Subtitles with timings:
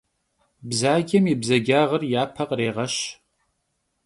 [0.69, 2.95] Bzacem yi bzacağer yape khrêğeş.